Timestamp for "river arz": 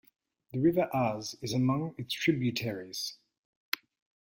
0.57-1.35